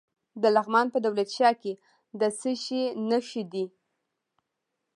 [0.41, 1.73] د لغمان په دولت شاه کې
[2.19, 3.65] د څه شي نښې دي؟